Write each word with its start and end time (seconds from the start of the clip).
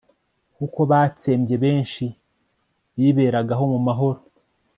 kuko 0.55 0.79
batsembye 0.91 1.55
benshi 1.63 2.05
biberagaho 2.97 3.63
mu 3.73 3.79
mahoro 3.87 4.19